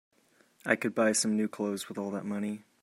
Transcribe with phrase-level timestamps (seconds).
[0.65, 2.63] I could buy some new clothes with all that money.